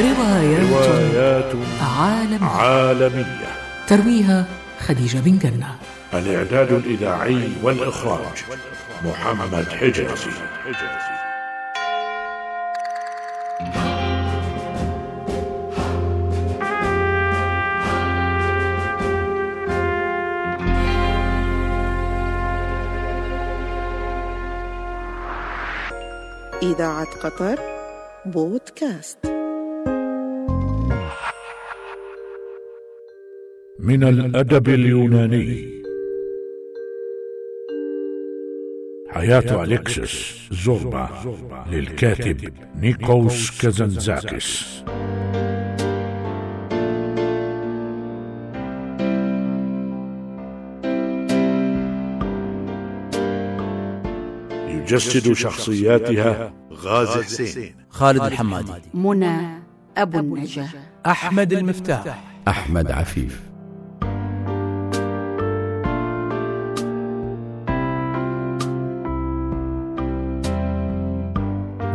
روايات, 0.00 0.72
روايات 0.72 1.52
عالمية. 1.98 2.46
عالمية. 2.48 3.50
ترويها 3.86 4.44
خديجة 4.78 5.18
بن 5.18 5.38
جنة. 5.38 5.76
الإعداد 6.14 6.72
الإذاعي 6.72 7.48
والإخراج 7.62 8.44
محمد 9.04 9.68
حجازي. 9.68 10.30
إذاعة 26.62 27.06
قطر 27.22 27.58
بودكاست. 28.26 29.39
من 33.82 34.04
الأدب 34.04 34.68
اليوناني. 34.68 35.82
حياة 39.08 39.64
أليكسس 39.64 40.36
زوربا 40.50 41.08
للكاتب 41.70 42.52
نيكوس 42.76 43.60
كازانزاكس 43.60 44.64
يجسد 54.68 55.32
شخصياتها 55.32 56.54
غازي 56.72 57.22
حسين. 57.22 57.74
خالد 57.88 58.22
الحمادي. 58.22 58.72
منى 58.94 59.62
أبو 59.96 60.18
النجا 60.18 60.68
أحمد 61.06 61.52
المفتاح. 61.52 62.24
أحمد 62.48 62.90
عفيف. 62.90 63.49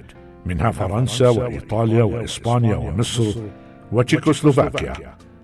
منها 0.45 0.71
فرنسا 0.71 1.29
وإيطاليا 1.29 2.03
وإسبانيا 2.03 2.75
ومصر 2.75 3.41
وتشيكوسلوفاكيا 3.91 4.93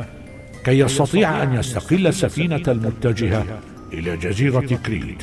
كي 0.65 0.79
يستطيع 0.79 1.43
أن 1.43 1.55
يستقل 1.55 2.07
السفينة 2.07 2.63
المتجهة 2.69 3.45
إلى 3.93 4.17
جزيرة 4.17 4.77
كريت 4.87 5.23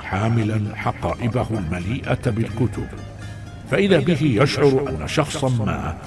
حاملا 0.00 0.76
حقائبه 0.76 1.46
المليئة 1.50 2.30
بالكتب. 2.30 2.86
فإذا 3.70 3.98
به 3.98 4.18
يشعر 4.22 4.88
أن 4.88 5.08
شخصا 5.08 5.48
ما 5.48 5.98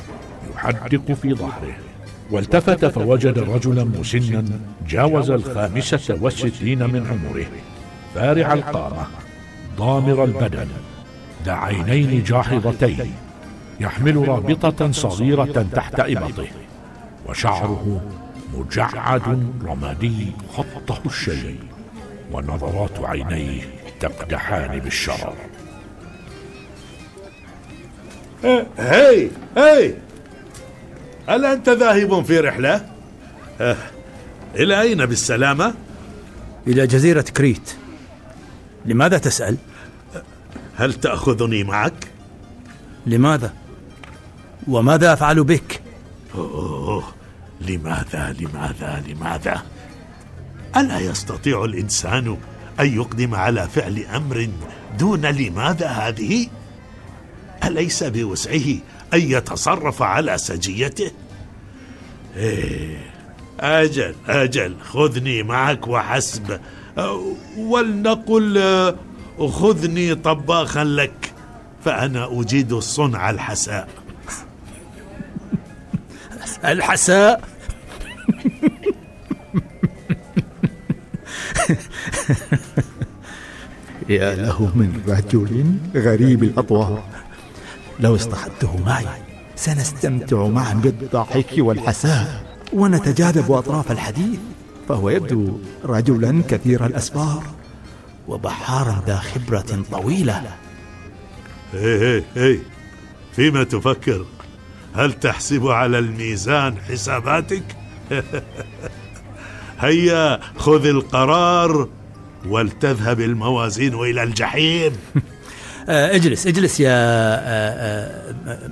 يحدق 0.56 1.12
في 1.12 1.34
ظهره. 1.34 1.76
والتفت 2.32 2.86
فوجد 2.86 3.40
رجلا 3.40 3.84
مسنا 3.84 4.44
جاوز 4.88 5.32
الخامسة 5.32 6.18
والستين 6.22 6.80
من 6.80 7.08
عمره. 7.08 7.46
فارع 8.16 8.54
القامة 8.54 9.08
ضامر 9.78 10.24
البدن 10.24 10.68
ذا 11.46 11.54
عينين 11.54 12.24
جاحظتين. 12.24 13.12
يحمل 13.80 14.28
رابطة 14.28 14.92
صغيرة 14.92 15.66
تحت 15.74 16.00
إبطه 16.00 16.48
وشعره 17.26 18.02
مجعد 18.54 19.54
رمادي 19.66 20.32
خطه 20.58 21.02
الشيء 21.06 21.60
ونظرات 22.32 23.00
عينيه 23.00 23.62
تقدحان 24.00 24.80
بالشرر 24.80 25.36
هاي 28.78 29.30
هاي 29.58 29.96
ألا 31.30 31.54
أنت 31.54 31.70
ذاهب 31.70 32.26
في 32.26 32.40
رحلة؟ 32.40 32.86
أه. 33.62 33.78
إلى 34.56 34.82
أين 34.82 35.06
بالسلامة؟ 35.06 35.74
إلى 36.68 36.88
جزيرة 36.88 37.22
كريت 37.22 37.76
لماذا 38.86 39.18
تسأل؟ 39.18 39.58
هل 40.76 40.94
تأخذني 40.94 41.64
معك؟ 41.64 42.08
لماذا؟ 43.06 43.54
وماذا 44.68 45.14
أفعل 45.14 45.44
بك؟ 45.44 45.82
أوه 46.36 47.04
لماذا 47.62 48.36
لماذا 48.40 49.04
لماذا؟ 49.08 49.62
ألا 50.78 51.00
يستطيع 51.00 51.66
الإنسان 51.66 52.38
أن 52.80 52.96
يقدم 52.96 53.36
على 53.36 53.68
فعل 53.68 54.06
أمر 54.16 54.50
دون 55.00 55.26
لماذا 55.26 55.88
هذه؟ 55.88 56.48
أليس 57.64 58.04
بوسعه 58.04 58.66
أن 59.14 59.22
يتصرف 59.22 60.02
على 60.02 60.38
سجيته؟ 60.38 61.12
إيه 62.36 62.98
أجل 63.60 64.16
أجل 64.28 64.76
خذني 64.82 65.44
معك 65.44 65.88
وحسب 65.88 66.60
ولنقل 67.58 68.96
خذني 69.40 70.16
طباخا 70.16 70.84
لك 70.84 71.34
فأنا 71.86 72.42
أجيد 72.42 72.74
الصنع 72.74 73.30
الحساء 73.30 73.88
الحساء. 76.72 77.50
يا 84.10 84.36
له 84.36 84.72
من 84.76 85.02
رجل 85.08 85.66
غريب 85.96 86.44
الأطوار 86.44 87.04
لو 88.00 88.16
اصطحبته 88.16 88.78
معي 88.86 89.06
سنستمتع 89.56 90.48
معا 90.48 90.74
بالضحك 90.74 91.54
والحساء. 91.58 92.46
ونتجاذب 92.74 93.52
أطراف 93.52 93.92
الحديث 93.92 94.40
فهو 94.90 95.10
يبدو 95.10 95.60
رجلا 95.86 96.44
كثير 96.50 96.86
الأسفار 96.86 97.44
وبحارا 98.28 99.04
ذا 99.08 99.18
خبرة 99.18 99.84
طويلة. 99.92 100.44
هي 101.74 102.18
هي 102.18 102.24
هي 102.36 102.60
فيما 103.36 103.64
تفكر؟ 103.64 104.26
هل 104.96 105.14
تحسب 105.14 105.68
على 105.68 106.00
الميزان 106.00 106.78
حساباتك؟ 106.78 107.64
هيا 109.80 110.40
خذ 110.58 110.86
القرار 110.86 111.90
ولتذهب 112.48 113.20
الموازين 113.20 113.94
إلى 113.94 114.24
الجحيم. 114.24 114.92
آه، 115.90 116.16
اجلس 116.16 116.48
اجلس 116.48 116.80
يا 116.80 116.92
آه، 116.92 118.34
آه، 118.48 118.70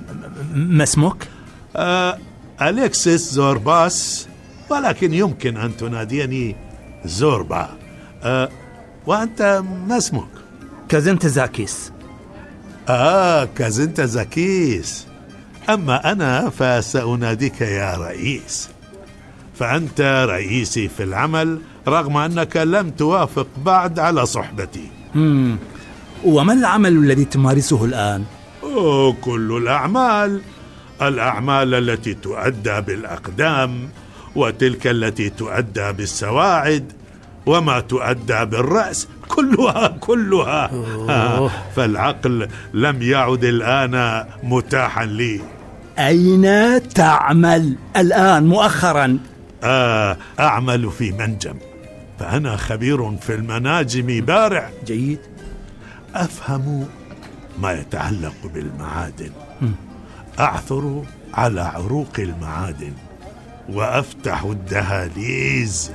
ما 0.54 0.82
اسمك؟ 0.82 1.28
آه 1.76 2.18
أليكسيس 2.62 3.32
زورباس 3.32 4.28
ولكن 4.70 5.14
يمكن 5.14 5.56
أن 5.56 5.76
تناديني 5.76 6.56
زوربا. 7.04 7.68
وأنت 9.06 9.62
ما 9.88 9.98
اسمك؟ 9.98 10.28
كازنتزاكيس. 10.88 11.92
آه 12.88 13.44
كازنتزاكيس 13.44 15.06
أما 15.70 16.12
أنا 16.12 16.50
فسأناديك 16.50 17.60
يا 17.60 17.94
رئيس. 17.96 18.70
فأنت 19.58 20.26
رئيسي 20.30 20.88
في 20.88 21.02
العمل 21.02 21.60
رغم 21.88 22.16
أنك 22.16 22.56
لم 22.56 22.90
توافق 22.90 23.46
بعد 23.64 23.98
على 23.98 24.26
صحبتي. 24.26 24.90
وما 26.24 26.52
العمل 26.52 26.92
الذي 26.92 27.24
تمارسه 27.24 27.84
الآن؟ 27.84 28.24
أوه 28.62 29.12
كل 29.12 29.56
الأعمال. 29.62 30.40
الأعمال 31.02 31.74
التي 31.74 32.14
تؤدى 32.14 32.80
بالأقدام 32.80 33.88
وتلك 34.36 34.86
التي 34.86 35.30
تؤدى 35.30 35.92
بالسواعد 35.92 36.92
وما 37.46 37.80
تؤدى 37.80 38.44
بالرأس 38.44 39.08
كلها 39.28 39.88
كلها. 40.00 40.70
آه 41.08 41.50
فالعقل 41.76 42.48
لم 42.74 43.02
يعد 43.02 43.44
الآن 43.44 44.24
متاحا 44.42 45.04
لي. 45.04 45.40
أين 45.98 46.88
تعمل 46.88 47.76
الآن 47.96 48.46
مؤخرا؟ 48.46 49.18
آه 49.64 50.16
أعمل 50.40 50.90
في 50.90 51.12
منجم 51.12 51.54
فأنا 52.18 52.56
خبير 52.56 53.16
في 53.16 53.34
المناجم 53.34 54.24
بارع. 54.24 54.70
جيد. 54.86 55.18
أفهم 56.14 56.86
ما 57.58 57.72
يتعلق 57.72 58.34
بالمعادن. 58.54 59.30
أعثر 60.40 61.02
على 61.34 61.60
عروق 61.60 62.12
المعادن 62.18 62.92
وأفتح 63.68 64.44
الدهاليز 64.44 65.90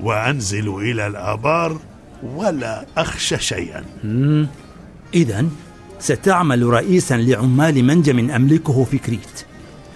وأنزل 0.00 0.68
إلى 0.68 1.06
الآبار 1.06 1.78
ولا 2.22 2.86
أخشى 2.96 3.38
شيئا. 3.38 3.84
إذا 5.14 5.46
ستعمل 5.98 6.62
رئيسا 6.62 7.14
لعمال 7.14 7.84
منجم 7.84 8.30
أملكه 8.30 8.84
في 8.84 8.98
كريت. 8.98 9.44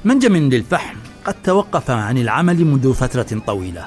منجم 0.05 0.37
للفحم 0.37 0.97
قد 1.25 1.35
توقف 1.45 1.91
عن 1.91 2.19
العمل 2.19 2.65
منذ 2.65 2.95
فترة 2.95 3.43
طويلة. 3.47 3.87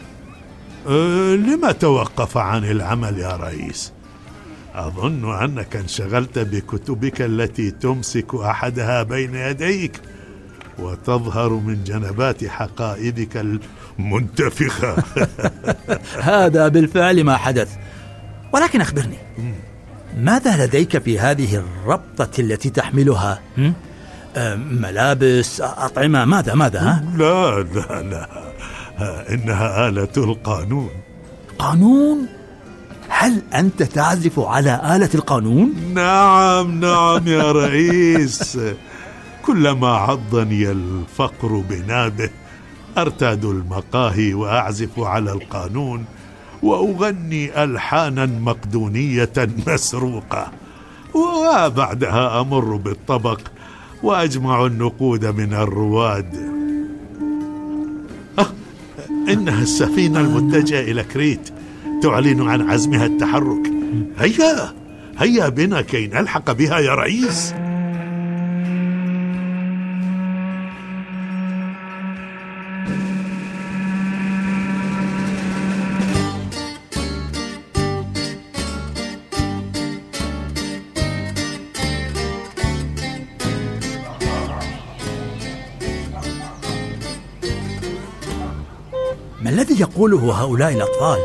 أه 0.88 1.36
لما 1.36 1.72
توقف 1.72 2.38
عن 2.38 2.66
العمل 2.66 3.20
يا 3.20 3.36
رئيس؟ 3.36 3.94
أظن 4.74 5.44
أنك 5.44 5.76
انشغلت 5.76 6.40
بكتبك 6.40 7.22
التي 7.22 7.72
تمسك 7.72 8.36
أحدها 8.36 9.04
بين 9.04 9.36
يديك 9.36 10.02
وتظهر 10.80 11.54
من 11.54 11.84
جنبات 11.84 12.46
حقائبك 12.46 13.46
المنتفخة. 14.00 15.04
هذا 16.34 16.68
بالفعل 16.68 17.24
ما 17.24 17.38
حدث. 17.38 17.78
ولكن 18.54 18.82
أخبرني 18.82 19.18
ماذا 20.18 20.66
لديك 20.66 20.98
في 20.98 21.20
هذه 21.20 21.56
الربطة 21.56 22.42
التي 22.42 22.70
تحملها؟ 22.70 23.42
أه، 24.36 24.56
ملابس 24.56 25.62
أطعمة 25.62 26.26
ماذا 26.26 26.54
ماذا 26.54 26.80
ها؟ 26.82 27.04
لا 27.18 27.64
لا 27.64 28.02
لا 28.02 28.28
إنها 29.34 29.90
آلة 29.90 30.10
القانون 30.18 30.90
قانون؟ 31.60 32.28
هل 33.10 33.42
أنت 33.54 33.84
تعزف 33.84 34.40
على 34.40 34.96
آلة 34.96 35.10
القانون؟ 35.16 35.74
نعم 35.94 36.80
نعم 36.80 37.28
يا 37.28 37.52
رئيس 37.52 38.60
كلما 39.46 39.88
عضني 39.88 40.72
الفقر 40.72 41.64
بنابه 41.70 42.30
أرتاد 42.98 43.46
المقاهي 43.46 44.34
وأعزف 44.34 45.00
على 45.00 45.32
القانون 45.32 46.06
وأغني 46.64 47.64
ألحانا 47.64 48.26
مقدونية 48.26 49.34
مسروقة. 49.68 50.52
وبعدها 51.14 52.42
أمر 52.42 52.76
بالطبق 52.76 53.40
وأجمع 54.04 54.66
النقود 54.66 55.26
من 55.26 55.54
الرواد. 55.54 56.36
آه 58.40 58.48
إنها 59.30 59.62
السفينة 59.62 60.20
المتجهة 60.20 60.82
إلى 60.82 61.04
كريت 61.04 61.50
تعلن 62.04 62.48
عن 62.48 62.70
عزمها 62.70 63.06
التحرك. 63.06 63.72
هيا 64.20 64.74
هيا 65.18 65.50
بنا 65.50 65.82
كي 65.82 66.08
نلحق 66.08 66.52
بها 66.52 66.80
يا 66.80 66.96
رئيس. 66.96 67.54
يقوله 90.04 90.44
هؤلاء 90.44 90.74
الأطفال؟ 90.74 91.20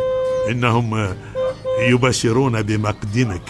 إنهم 0.50 1.14
يبشرون 1.80 2.62
بمقدمك 2.62 3.42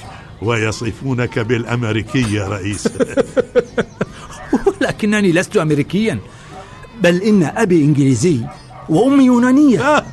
ويصفونك 0.42 1.38
بالأمريكي 1.38 2.34
يا 2.34 2.48
رئيس. 2.48 2.88
ولكنني 4.80 5.32
لست 5.32 5.56
أمريكيا 5.56 6.18
بل 7.00 7.22
إن 7.22 7.42
أبي 7.42 7.84
إنجليزي 7.84 8.40
وأمي 8.88 9.24
يونانية. 9.24 9.98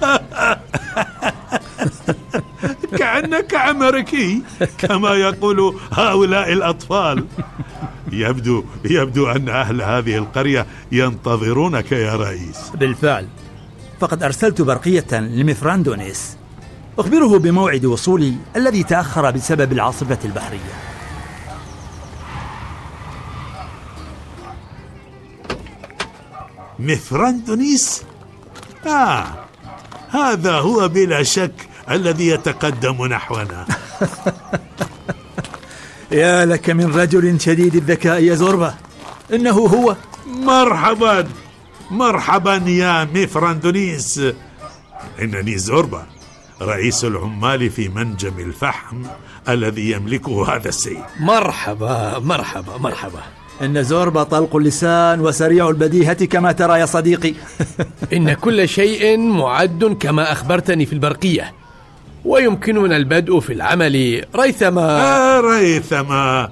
كأنك 2.99 3.55
أمريكي 3.55 4.41
كما 4.77 5.13
يقول 5.15 5.75
هؤلاء 5.91 6.53
الأطفال. 6.53 7.25
يبدو 8.11 8.63
يبدو 8.85 9.27
أن 9.27 9.49
أهل 9.49 9.81
هذه 9.81 10.17
القرية 10.17 10.65
ينتظرونك 10.91 11.91
يا 11.91 12.15
رئيس. 12.15 12.71
بالفعل. 12.73 13.27
فقد 13.99 14.23
أرسلت 14.23 14.61
برقية 14.61 15.05
لمفراندونيس 15.11 16.37
أخبره 16.99 17.39
بموعد 17.39 17.85
وصولي 17.85 18.33
الذي 18.55 18.83
تأخر 18.83 19.31
بسبب 19.31 19.71
العاصفة 19.71 20.17
البحرية. 20.25 20.59
مفراندونيس 26.79 28.03
آه 28.87 29.25
هذا 30.09 30.51
هو 30.51 30.87
بلا 30.87 31.23
شك 31.23 31.53
الذي 31.91 32.27
يتقدم 32.27 33.05
نحونا. 33.05 33.65
يا 36.11 36.45
لك 36.45 36.69
من 36.69 36.95
رجل 36.95 37.41
شديد 37.41 37.75
الذكاء 37.75 38.23
يا 38.23 38.35
زوربا. 38.35 38.75
إنه 39.33 39.51
هو. 39.51 39.95
مرحبا. 40.27 41.27
مرحبا 41.91 42.55
يا 42.67 43.07
مفراندونيس 43.13 44.21
إنني 45.21 45.57
زوربا 45.57 46.05
رئيس 46.61 47.05
العمال 47.05 47.69
في 47.69 47.89
منجم 47.89 48.39
الفحم 48.39 49.03
الذي 49.49 49.91
يملكه 49.91 50.55
هذا 50.55 50.69
السيد. 50.69 51.03
مرحبا 51.19 52.19
مرحبا 52.19 52.77
مرحبا. 52.77 53.19
إن 53.61 53.83
زوربا 53.83 54.23
طلق 54.23 54.55
اللسان 54.55 55.19
وسريع 55.19 55.69
البديهة 55.69 56.25
كما 56.25 56.51
ترى 56.51 56.79
يا 56.79 56.85
صديقي. 56.85 57.33
إن 58.13 58.33
كل 58.33 58.69
شيء 58.69 59.17
معد 59.17 59.97
كما 59.99 60.31
أخبرتني 60.31 60.85
في 60.85 60.93
البرقية 60.93 61.53
ويمكننا 62.25 62.97
البدء 62.97 63.39
في 63.39 63.53
العمل 63.53 64.25
ريثما. 64.35 65.01
آه 65.01 65.41
ريثما. 65.41 66.49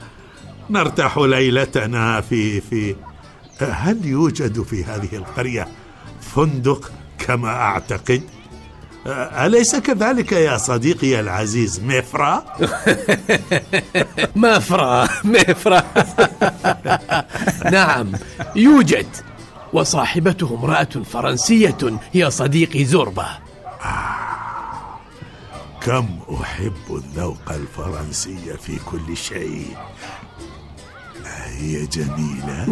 نرتاح 0.69 1.17
ليلتنا 1.17 2.21
في 2.21 2.61
في 2.61 2.95
هل 3.61 4.05
يوجد 4.05 4.61
في 4.61 4.83
هذه 4.83 5.15
القرية 5.15 5.67
فندق 6.21 6.91
كما 7.19 7.49
أعتقد؟ 7.49 8.21
أليس 9.07 9.75
كذلك 9.75 10.31
يا 10.31 10.57
صديقي 10.57 11.19
العزيز 11.19 11.79
مفرا؟ 11.79 12.45
مفرا 14.35 15.09
مفرا 15.23 15.83
نعم 17.71 18.11
يوجد 18.55 19.07
وصاحبته 19.73 20.57
امرأة 20.59 21.03
فرنسية 21.11 21.77
يا 22.13 22.29
صديقي 22.29 22.85
زوربا 22.85 23.27
كم 25.81 26.19
أحب 26.41 26.73
الذوق 26.89 27.51
الفرنسي 27.51 28.57
في 28.57 28.79
كل 28.85 29.17
شيء 29.17 29.77
هي 31.63 31.85
جميلة؟ 31.85 32.65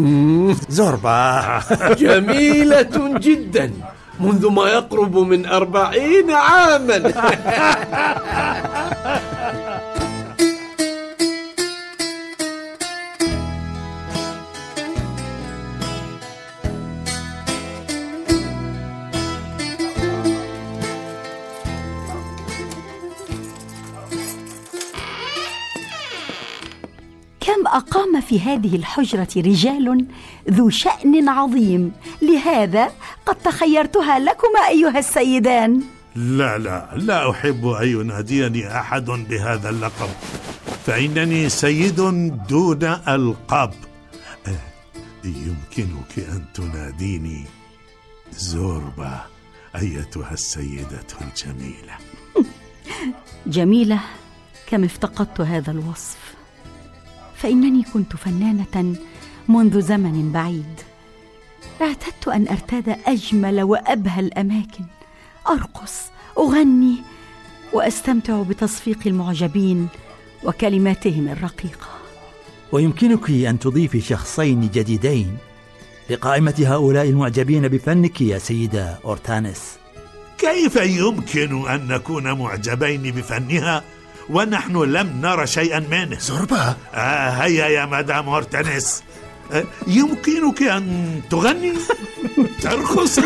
زوربا 0.70 1.62
جميلة 2.04 3.18
جدا. 3.20 3.72
منذ 4.20 4.48
ما 4.52 4.70
يقرب 4.70 5.18
من 5.18 5.46
أربعين 5.46 6.32
عاما. 6.32 6.98
كم 27.72 27.78
أقام 27.78 28.22
في 28.22 28.40
هذه 28.40 28.76
الحجرة 28.76 29.28
رجال 29.38 30.06
ذو 30.50 30.70
شأن 30.70 31.30
عظيم. 31.30 31.92
لهذا 32.22 32.92
قد 33.26 33.36
تخيرتها 33.36 34.20
لكما 34.20 34.68
أيها 34.70 35.00
السيدان. 35.00 35.82
لا 36.16 36.58
لا 36.58 36.90
لا 36.96 37.32
أحب 37.32 37.68
أن 37.68 37.88
يناديني 37.88 38.80
أحد 38.80 39.06
بهذا 39.06 39.70
اللقب. 39.70 40.10
فإنني 40.86 41.50
سيد 41.50 41.96
دون 42.50 42.84
ألقاب. 43.08 43.74
يمكنك 45.24 46.20
أن 46.20 46.46
تناديني 46.54 47.46
زوربا 48.32 49.22
أيتها 49.76 50.32
السيدة 50.32 51.08
الجميلة. 51.22 51.96
جميلة 53.48 54.00
كم 54.68 54.84
افتقدت 54.84 55.42
هذا 55.42 55.72
الوصف. 55.72 56.18
فإنني 57.42 57.84
كنت 57.94 58.16
فنانة 58.16 58.96
منذ 59.48 59.82
زمن 59.82 60.32
بعيد. 60.32 60.82
اعتدت 61.82 62.28
أن 62.28 62.48
أرتاد 62.48 62.98
أجمل 63.08 63.62
وأبهى 63.62 64.20
الأماكن 64.20 64.84
أرقص 65.50 66.02
أغني 66.38 66.96
وأستمتع 67.74 68.42
بتصفيق 68.42 68.98
المعجبين 69.06 69.88
وكلماتهم 70.44 71.28
الرقيقة. 71.28 71.88
ويمكنك 72.72 73.30
أن 73.30 73.60
تضيفي 73.60 74.02
شخصين 74.02 74.70
جديدين 74.74 75.38
لقائمة 76.10 76.64
هؤلاء 76.68 77.10
المعجبين 77.10 77.68
بفنك 77.68 78.22
يا 78.22 78.38
سيدة 78.38 79.00
أورتانس 79.06 79.78
كيف 80.38 80.76
يمكن 80.76 81.70
أن 81.70 81.88
نكون 81.88 82.32
معجبين 82.40 83.02
بفنها 83.02 83.84
ونحن 84.30 84.78
لم 84.78 85.22
نرى 85.22 85.48
شيئا 85.48 85.80
منه. 85.80 86.20
زربة 86.20 86.76
آه 86.94 87.30
هيا 87.30 87.66
يا 87.68 87.86
مدام 87.86 88.30
أورتانس 88.30 89.04
آه 89.52 89.64
يمكنك 89.88 90.64
أن 90.64 91.22
تغني؟ 91.30 91.74
ترقصي. 92.62 93.22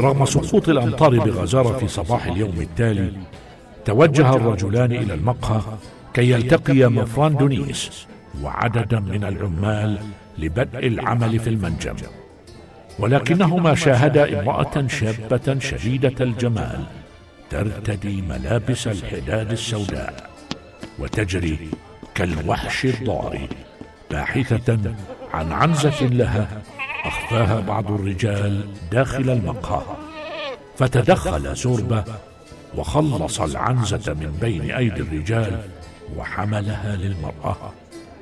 رغم 0.00 0.24
سقوط 0.24 0.68
الأمطار 0.68 1.18
بغزارة 1.18 1.78
في 1.78 1.88
صباح 1.88 2.26
اليوم 2.26 2.60
التالي 2.60 3.12
توجه 3.84 4.36
الرجلان 4.36 4.92
إلى 4.92 5.14
المقهى 5.14 5.60
كي 6.14 6.30
يلتقيا 6.30 6.88
مفران 6.88 7.36
دونيس 7.36 8.06
وعددا 8.42 9.00
من 9.00 9.24
العمال 9.24 9.98
لبدء 10.38 10.86
العمل 10.86 11.38
في 11.38 11.50
المنجم. 11.50 11.96
ولكنهما 12.98 13.74
شاهدا 13.74 14.40
امرأة 14.40 14.86
شابة 14.86 15.58
شديدة 15.58 16.24
الجمال 16.24 16.84
ترتدي 17.50 18.22
ملابس 18.22 18.86
الحداد 18.86 19.50
السوداء 19.52 20.30
وتجري 20.98 21.58
كالوحش 22.14 22.84
الضاري 22.84 23.48
باحثة 24.10 24.94
عن 25.32 25.52
عنزة 25.52 26.06
لها 26.06 26.62
أخفاها 27.04 27.60
بعض 27.60 27.92
الرجال 27.92 28.64
داخل 28.92 29.30
المقهى. 29.30 29.82
فتدخل 30.78 31.54
زوربة 31.54 32.04
وخلص 32.76 33.40
العنزة 33.40 34.14
من 34.14 34.38
بين 34.40 34.70
أيدي 34.70 35.00
الرجال 35.00 35.60
وحملها 36.16 36.96
للمرأة. 36.96 37.72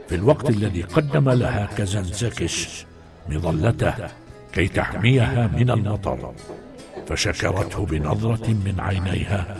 في 0.08 0.14
الوقت 0.14 0.50
الذي 0.50 0.82
قدم 0.82 1.30
لها 1.30 1.68
كزنزكش 1.76 2.86
مظلته 3.28 3.94
كي 4.52 4.68
تحميها 4.68 5.46
من 5.46 5.70
المطر 5.70 6.32
فشكرته 7.06 7.86
بنظرة 7.86 8.48
من 8.48 8.74
عينيها 8.78 9.56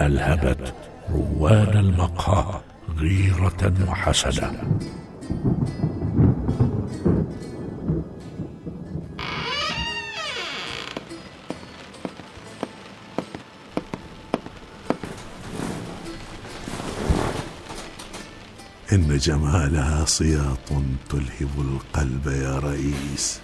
ألهبت 0.00 0.74
رواد 1.10 1.76
المقهى 1.76 2.60
غيرة 2.98 3.72
وحسدا 3.88 4.52
إن 18.96 19.18
جمالها 19.18 20.04
صياط 20.04 20.68
تلهب 21.10 21.50
القلب 21.58 22.26
يا 22.26 22.58
رئيس 22.58 23.40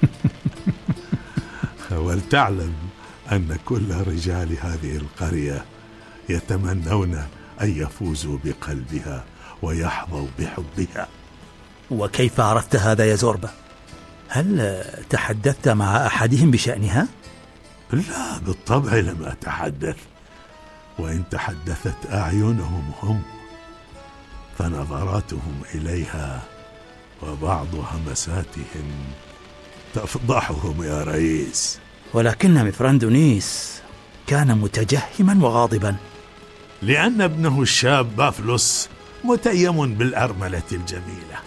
ولتعلم 2.05 2.75
أن 3.33 3.59
كل 3.65 3.95
رجال 3.95 4.57
هذه 4.61 4.97
القرية 4.97 5.65
يتمنون 6.29 7.15
أن 7.63 7.71
يفوزوا 7.77 8.39
بقلبها 8.45 9.25
ويحظوا 9.63 10.27
بحبها 10.39 11.09
وكيف 11.91 12.41
عرفت 12.41 12.77
هذا 12.77 13.05
يا 13.05 13.15
زوربة؟ 13.15 13.51
هل 14.29 14.81
تحدثت 15.11 15.69
مع 15.69 16.07
أحدهم 16.07 16.51
بشأنها؟ 16.51 17.09
لا 17.93 18.39
بالطبع 18.47 18.95
لم 18.95 19.25
أتحدث 19.25 19.97
وإن 20.99 21.23
تحدثت 21.31 22.13
أعينهم 22.13 22.93
هم 23.03 23.23
فنظراتهم 24.59 25.63
إليها 25.75 26.43
وبعض 27.23 27.75
همساتهم 27.75 28.89
تفضحهم 29.95 30.83
يا 30.83 31.05
رئيس. 31.05 31.79
ولكن 32.15 32.55
مفراندونيس 32.55 33.81
كان 34.27 34.59
متجهما 34.59 35.47
وغاضبا. 35.47 35.97
لأن 36.83 37.21
ابنه 37.21 37.63
الشاب 37.63 38.17
بافلوس 38.17 38.89
متيم 39.25 39.95
بالأرملة 39.95 40.63
الجميلة. 40.73 41.39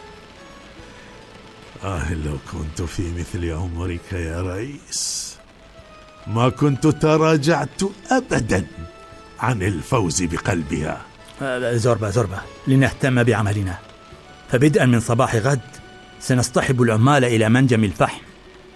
آه 1.84 2.14
لو 2.14 2.38
كنت 2.52 2.82
في 2.82 3.12
مثل 3.20 3.52
عمرك 3.52 4.14
يا 4.14 4.42
رئيس 4.42 5.36
ما 6.28 6.50
كنت 6.50 6.88
تراجعت 6.88 7.82
أبدا 8.12 8.68
عن 9.40 9.62
الفوز 9.62 10.24
بقلبها. 10.24 11.02
زوربا 11.42 12.10
زوربا 12.10 12.38
لنهتم 12.68 13.24
بعملنا. 13.24 13.78
فبدءا 14.52 14.86
من 14.86 15.00
صباح 15.00 15.36
غد 15.36 15.60
سنصطحب 16.20 16.82
العمال 16.82 17.26
إلى 17.26 17.50
منجم 17.50 17.84
الفحم 17.84 18.22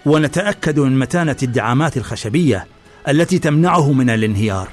ونتأكد 0.05 0.79
من 0.79 0.99
متانة 0.99 1.35
الدعامات 1.43 1.97
الخشبية 1.97 2.67
التي 3.07 3.39
تمنعه 3.39 3.91
من 3.91 4.09
الانهيار. 4.09 4.67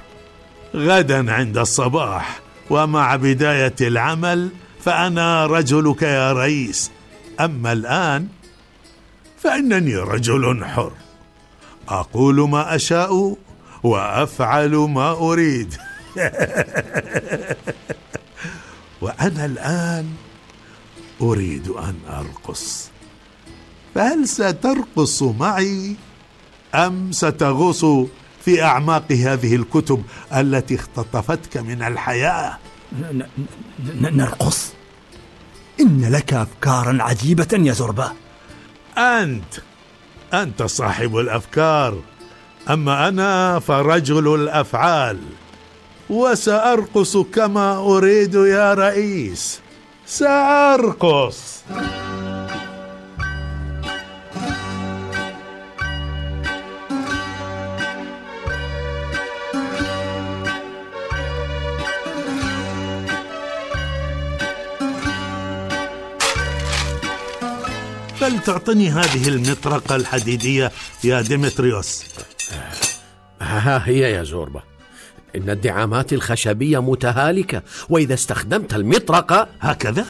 غدا 0.75 1.33
عند 1.33 1.59
الصباح 1.59 2.41
ومع 2.71 3.17
بداية 3.17 3.75
العمل 3.81 4.49
فأنا 4.85 5.47
رجلك 5.47 6.03
يا 6.03 6.33
رئيس 6.33 6.91
أما 7.41 7.73
الآن 7.73 8.27
فإنني 9.39 9.97
رجل 9.97 10.65
حر. 10.65 10.93
أقول 11.89 12.51
ما 12.51 12.75
أشاء 12.75 13.37
وأفعل 13.83 14.71
ما 14.71 15.11
أريد. 15.11 15.75
وأنا 19.03 19.45
الآن 19.45 20.13
أريد 21.21 21.69
أن 21.69 21.95
أرقص. 22.09 22.91
فهل 23.95 24.29
سترقص 24.29 25.23
معي 25.23 25.95
أم 26.75 27.13
ستغوص 27.13 27.85
في 28.45 28.63
أعماق 28.63 29.13
هذه 29.13 29.57
الكتب 29.57 30.03
التي 30.37 30.75
اختطفتك 30.75 31.57
من 31.57 31.83
الحياة؟ 31.83 32.59
نرقص. 33.95 34.73
إن 35.81 36.13
لك 36.13 36.35
أفكارا 36.35 37.03
عجيبة 37.03 37.49
يا 37.53 37.73
زربة. 37.73 38.13
أنت 38.99 39.55
أنت 40.35 40.63
صاحب 40.63 41.17
الأفكار. 41.17 42.01
أما 42.71 43.09
أنا 43.09 43.59
فرجل 43.59 44.35
الأفعال. 44.35 45.19
وسأرقص 46.11 47.17
كما 47.17 47.79
أريد 47.79 48.35
يا 48.35 48.75
رئيس. 48.75 49.61
سأرقص. 50.07 51.63
فلتعطني 68.21 68.91
هذه 68.91 69.29
المطرقة 69.29 69.97
الحديدية 69.97 70.73
يا 71.05 71.21
ديمتريوس؟ 71.21 72.05
ها 73.41 73.83
هي 73.87 74.01
يا 74.01 74.23
زوربا. 74.23 74.76
إن 75.37 75.51
الدعامات 75.51 76.13
الخشبية 76.13 76.83
متهالكة 76.83 77.63
وإذا 77.89 78.15
استخدمت 78.15 78.75
المطرقة 78.75 79.49
هكذا؟ 79.61 80.07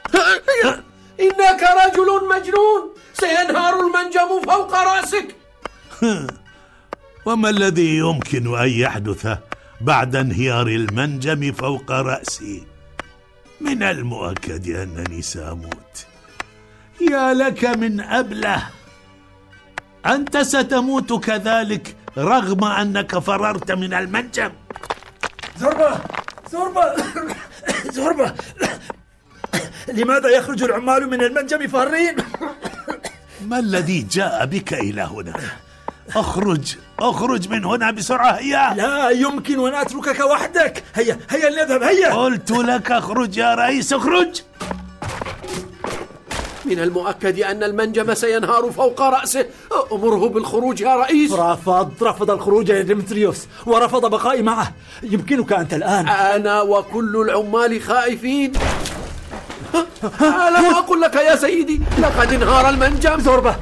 إنك 1.20 1.62
رجل 1.62 2.28
مجنون 2.28 2.94
سينهار 3.12 3.74
المنجم 3.80 4.40
فوق 4.46 4.74
رأسك. 4.74 5.36
وما 7.26 7.50
الذي 7.50 7.96
يمكن 7.98 8.56
أن 8.58 8.68
يحدث 8.68 9.38
بعد 9.80 10.16
انهيار 10.16 10.66
المنجم 10.66 11.52
فوق 11.52 11.90
رأسي؟ 11.90 12.66
من 13.60 13.82
المؤكد 13.82 14.68
أنني 14.68 15.22
سأموت. 15.22 16.06
يا 17.00 17.34
لك 17.34 17.64
من 17.64 18.00
أبلة. 18.00 18.62
أنت 20.06 20.36
ستموت 20.38 21.12
كذلك 21.24 21.96
رغم 22.18 22.64
أنك 22.64 23.18
فررت 23.18 23.72
من 23.72 23.94
المنجم. 23.94 24.50
زربة! 25.60 26.00
زربة! 26.52 26.94
زربة! 27.96 28.32
لماذا 29.98 30.28
يخرج 30.28 30.62
العمال 30.62 31.10
من 31.10 31.22
المنجم 31.22 31.66
فارين؟ 31.66 32.16
ما 33.48 33.58
الذي 33.58 34.02
جاء 34.10 34.46
بك 34.46 34.74
إلى 34.74 35.02
هنا؟ 35.02 35.34
أخرج! 36.16 36.76
أخرج 36.98 37.48
من 37.48 37.64
هنا 37.64 37.90
بسرعة 37.90 38.32
هيا! 38.32 38.74
لا 38.74 39.10
يمكن 39.10 39.66
أن 39.66 39.74
أتركك 39.74 40.20
وحدك! 40.20 40.84
هيا 40.94 41.18
هيا 41.30 41.50
لنذهب 41.50 41.82
هيا! 41.82 42.14
قلت 42.14 42.50
لك 42.50 42.90
أخرج 42.90 43.36
يا 43.36 43.54
رئيس 43.54 43.92
أخرج! 43.92 44.42
من 46.66 46.78
المؤكد 46.78 47.40
أن 47.40 47.62
المنجم 47.62 48.14
سينهار 48.14 48.70
فوق 48.70 49.02
رأسه. 49.02 49.46
أمره 49.92 50.28
بالخروج 50.28 50.80
يا 50.80 50.96
رئيس. 50.96 51.32
رفض 51.32 51.92
رفض 52.02 52.30
الخروج 52.30 52.68
يا 52.68 52.82
ديمتريوس 52.82 53.46
ورفض 53.66 54.10
بقائي 54.10 54.42
معه. 54.42 54.72
يمكنك 55.02 55.52
أنت 55.52 55.74
الآن. 55.74 56.08
أنا 56.08 56.62
وكل 56.62 57.16
العمال 57.16 57.82
خائفين. 57.82 58.52
ألم 60.20 60.74
أقل 60.74 61.00
لك 61.00 61.14
يا 61.14 61.36
سيدي؟ 61.36 61.80
لقد 61.98 62.32
انهار 62.32 62.68
المنجم. 62.68 63.20
زربة 63.20 63.56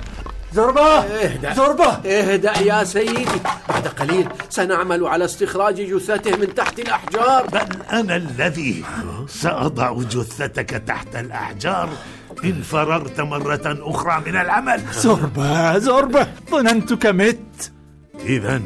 زربة 0.53 0.83
اهدأ. 0.83 1.55
زربة. 1.55 1.87
اهدأ 2.07 2.59
يا 2.59 2.85
سيدي. 2.85 3.41
بعد 3.69 3.89
قليل 3.89 4.29
سنعمل 4.51 5.07
على 5.07 5.25
استخراج 5.25 5.75
جثته 5.75 6.37
من 6.37 6.55
تحت 6.55 6.79
الأحجار. 6.79 7.47
بل 7.47 7.83
أنا 7.93 8.17
الذي 8.17 8.85
سأضع 9.29 9.95
جثتك 9.95 10.71
تحت 10.87 11.17
الأحجار 11.17 11.89
إن 12.45 12.63
فررت 12.63 13.21
مرة 13.21 13.79
أخرى 13.81 14.23
من 14.27 14.37
العمل. 14.37 14.81
زربة 14.93 15.79
زربة. 15.79 16.27
ظننتك 16.51 17.07
مت 17.07 17.73
إذا 18.25 18.63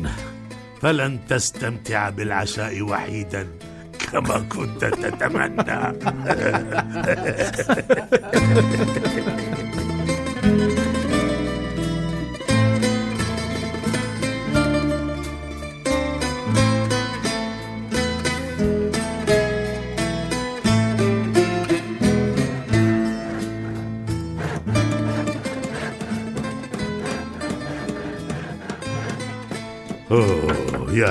فلن 0.83 1.19
تستمتع 1.29 2.09
بالعشاء 2.11 2.83
وحيدا 2.83 3.47
كما 4.13 4.39
كنت 4.49 4.85
تتمنى. 4.85 5.93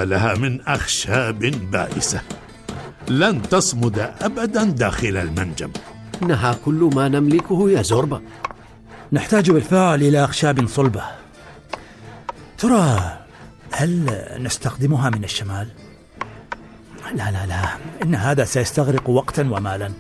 لها 0.04 0.36
من 0.36 0.62
أخشاب 0.62 1.40
بائسة. 1.72 2.22
لن 3.08 3.42
تصمد 3.42 4.00
أبدا 4.22 4.64
داخل 4.64 5.18
المنجم. 5.18 5.72
إنها 6.24 6.56
كل 6.66 6.90
ما 6.96 7.08
نملكه 7.08 7.70
يا 7.70 7.82
زوربا. 7.82 8.22
نحتاج 9.12 9.52
بالفعل 9.52 10.02
إلى 10.02 10.24
أخشاب 10.24 10.68
صلبة. 10.68 11.04
ترى 12.58 13.18
هل 13.72 14.22
نستخدمها 14.40 15.10
من 15.10 15.24
الشمال؟ 15.24 15.68
لا 17.16 17.32
لا 17.32 17.46
لا. 17.46 17.64
إن 18.04 18.16
هذا 18.16 18.44
سيستغرق 18.44 19.10
وقتا 19.10 19.42
ومالا. 19.42 19.92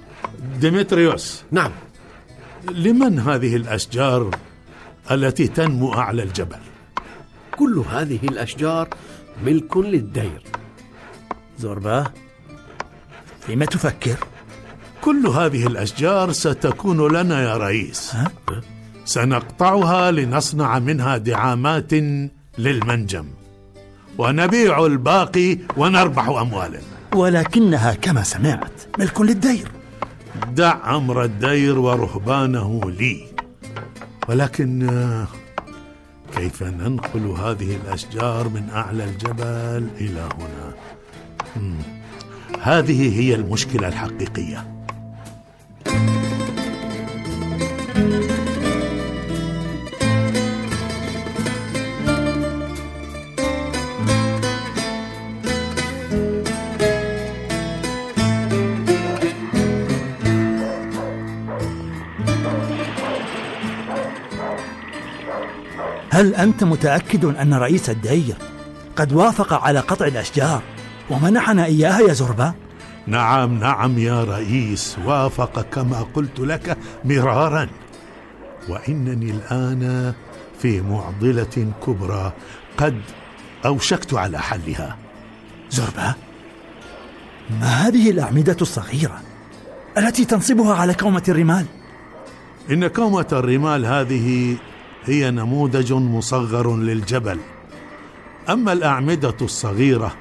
ديمتريوس. 0.59 1.43
نعم. 1.51 1.71
لمن 2.71 3.19
هذه 3.19 3.55
الأشجار 3.55 4.31
التي 5.11 5.47
تنمو 5.47 5.93
أعلى 5.93 6.23
الجبل؟ 6.23 6.57
كل 7.57 7.83
هذه 7.91 8.19
الأشجار 8.23 8.87
ملك 9.45 9.77
للدير. 9.77 10.43
زوربا 11.59 12.11
فيما 13.41 13.65
تفكر؟ 13.65 14.17
كل 15.01 15.27
هذه 15.27 15.67
الأشجار 15.67 16.31
ستكون 16.31 17.11
لنا 17.13 17.41
يا 17.41 17.57
رئيس. 17.57 18.15
ها؟ 18.15 18.31
سنقطعها 19.05 20.11
لنصنع 20.11 20.79
منها 20.79 21.17
دعامات 21.17 21.93
للمنجم. 22.57 23.25
ونبيع 24.17 24.85
الباقي 24.85 25.57
ونربح 25.77 26.27
أموالا. 26.27 26.79
ولكنها 27.15 27.93
كما 27.93 28.23
سمعت 28.23 28.81
ملك 28.99 29.21
للدير. 29.21 29.71
دع 30.51 30.95
أمر 30.95 31.23
الدير 31.23 31.79
ورهبانه 31.79 32.81
لي. 32.91 33.27
ولكن 34.29 34.89
آه، 34.89 35.27
كيف 36.35 36.63
ننقل 36.63 37.27
هذه 37.27 37.75
الأشجار 37.75 38.49
من 38.49 38.69
أعلى 38.69 39.03
الجبل 39.03 39.87
إلى 40.01 40.29
هنا. 40.39 40.73
هذه 42.61 43.19
هي 43.19 43.35
المشكلة 43.35 43.87
الحقيقية 43.87 44.77
هل 66.17 66.35
أنت 66.35 66.63
متأكد 66.63 67.25
أن 67.25 67.53
رئيس 67.53 67.89
الدير 67.89 68.35
قد 68.95 69.13
وافق 69.13 69.53
على 69.53 69.79
قطع 69.79 70.07
الأشجار 70.07 70.61
ومنحنا 71.09 71.65
إياها 71.65 71.99
يا 71.99 72.13
زربا؟ 72.13 72.53
نعم 73.07 73.59
نعم 73.59 73.99
يا 73.99 74.23
رئيس 74.23 74.97
وافق 75.05 75.61
كما 75.61 76.05
قلت 76.13 76.39
لك 76.39 76.77
مرارا 77.05 77.67
وإنني 78.69 79.31
الآن 79.31 80.13
في 80.61 80.81
معضلة 80.81 81.71
كبرى 81.87 82.33
قد 82.77 83.01
أوشكت 83.65 84.13
على 84.13 84.39
حلها 84.39 84.97
زربا 85.69 86.13
ما 87.61 87.67
هذه 87.67 88.11
الأعمدة 88.11 88.57
الصغيرة 88.61 89.21
التي 89.97 90.25
تنصبها 90.25 90.75
على 90.75 90.93
كومة 90.93 91.23
الرمال؟ 91.27 91.65
إن 92.71 92.87
كومة 92.87 93.27
الرمال 93.31 93.85
هذه 93.85 94.57
هي 95.09 95.31
نموذج 95.31 95.93
مصغر 95.93 96.75
للجبل. 96.75 97.39
أما 98.49 98.73
الأعمدة 98.73 99.35
الصغيرة 99.41 100.15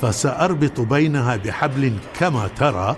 فسأربط 0.00 0.80
بينها 0.80 1.36
بحبل 1.36 1.98
كما 2.20 2.48
ترى 2.56 2.96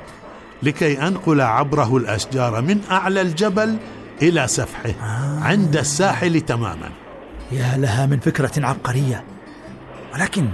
لكي 0.63 1.07
أنقل 1.07 1.41
عبره 1.41 1.97
الأشجار 1.97 2.63
من 2.63 2.81
أعلى 2.91 3.21
الجبل 3.21 3.77
إلى 4.23 4.47
سفحه 4.47 4.95
عند 5.43 5.77
الساحل 5.77 6.41
تماما. 6.41 6.91
يا 7.53 7.77
لها 7.77 8.07
من 8.07 8.19
فكرة 8.19 8.67
عبقرية. 8.67 9.25
ولكن 10.15 10.49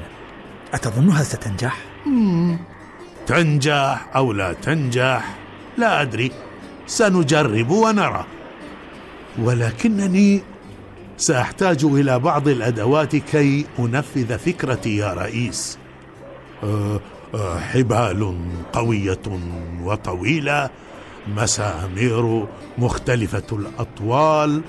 أتظنها 0.74 1.22
ستنجح؟ 1.22 1.78
تنجح 3.26 4.08
أو 4.16 4.32
لا 4.32 4.52
تنجح 4.52 5.36
لا 5.78 6.02
أدري. 6.02 6.32
سنجرب 6.86 7.70
ونرى. 7.70 8.24
ولكنني 9.38 10.42
سأحتاج 11.16 11.84
إلى 11.84 12.18
بعض 12.18 12.48
الأدوات 12.48 13.16
كي 13.16 13.66
أنفذ 13.78 14.38
فكرتي 14.38 14.96
يا 14.96 15.12
رئيس. 15.12 15.78
أه، 16.64 17.00
أه، 17.34 17.58
حبال 17.58 18.38
قوية 18.72 19.22
وطويلة 19.82 20.70
مسامير 21.28 22.46
مختلفة 22.78 23.46
الأطوال 23.52 24.62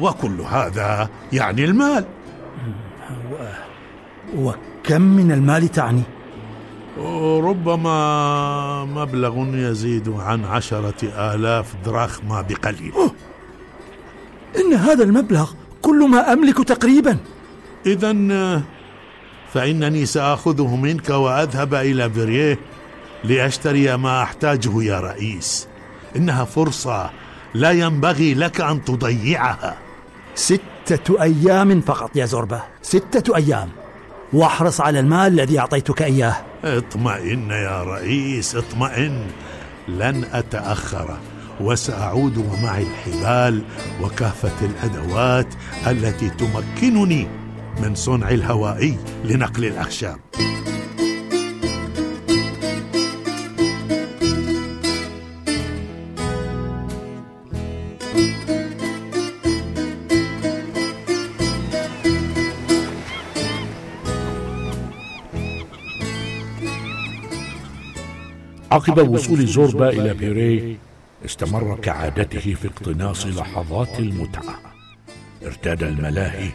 وكل 0.00 0.40
هذا 0.40 1.08
يعني 1.32 1.64
المال. 1.64 2.04
وكم 4.36 5.02
من 5.02 5.32
المال 5.32 5.68
تعني؟ 5.68 6.02
ربما 7.40 8.84
مبلغ 8.84 9.54
يزيد 9.54 10.08
عن 10.08 10.44
عشرة 10.44 11.04
آلاف 11.04 11.74
دراخما 11.84 12.40
بقليل. 12.40 12.92
إن 14.58 14.74
هذا 14.74 15.04
المبلغ 15.04 15.50
كل 15.82 16.08
ما 16.08 16.32
أملك 16.32 16.68
تقريبا. 16.68 17.16
إذا 17.86 18.12
فإنني 19.52 20.06
سآخذه 20.06 20.76
منك 20.76 21.10
وأذهب 21.10 21.74
إلى 21.74 22.10
فيريه 22.10 22.58
لأشتري 23.24 23.96
ما 23.96 24.22
أحتاجه 24.22 24.82
يا 24.82 25.00
رئيس. 25.00 25.68
إنها 26.16 26.44
فرصة 26.44 27.10
لا 27.54 27.70
ينبغي 27.70 28.34
لك 28.34 28.60
أن 28.60 28.84
تضيعها. 28.84 29.76
ستة 30.34 31.22
أيام 31.22 31.80
فقط 31.80 32.10
يا 32.14 32.24
زوربا 32.26 32.62
ستة 32.82 33.36
أيام. 33.36 33.68
واحرص 34.32 34.80
على 34.80 35.00
المال 35.00 35.32
الذي 35.32 35.58
أعطيتك 35.58 36.02
إياه. 36.02 36.36
اطمئن 36.64 37.50
يا 37.50 37.82
رئيس 37.82 38.56
اطمئن. 38.56 39.26
لن 39.88 40.24
أتأخر. 40.32 41.16
وسأعود 41.60 42.36
ومعي 42.36 42.82
الحبال 42.82 43.62
وكافة 44.02 44.66
الأدوات 44.66 45.54
التي 45.86 46.30
تمكنني 46.30 47.26
من 47.82 47.94
صنع 47.94 48.30
الهوائي 48.30 48.96
لنقل 49.24 49.64
الأخشاب 49.64 50.18
عقب 68.72 69.08
وصول 69.08 69.46
زوربا 69.46 69.88
إلى 69.88 70.14
بيري 70.14 70.78
استمر 71.24 71.78
كعادته 71.82 72.54
في 72.54 72.68
اقتناص 72.68 73.26
لحظات 73.26 73.98
المتعة. 73.98 74.60
ارتاد 75.42 75.82
الملاهي 75.82 76.50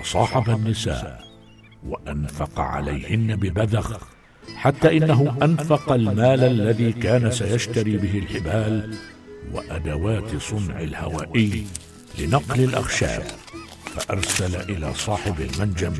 وصاحب 0.00 0.50
النساء 0.50 1.20
وأنفق 1.88 2.60
عليهن 2.60 3.36
ببذخ 3.36 3.98
حتى 4.56 4.96
إنه 4.96 5.36
أنفق 5.42 5.92
المال 5.92 6.44
الذي 6.44 6.92
كان 6.92 7.30
سيشتري 7.30 7.96
به 7.96 8.18
الحبال 8.18 8.94
وأدوات 9.52 10.36
صنع 10.36 10.80
الهوائي 10.80 11.66
لنقل 12.18 12.64
الأخشاب 12.64 13.22
فأرسل 13.94 14.56
إلى 14.70 14.94
صاحب 14.94 15.34
المنجم 15.40 15.92